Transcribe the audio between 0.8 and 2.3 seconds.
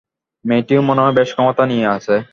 মনে হয় বেশ ক্ষমতা নিয়ে আছে।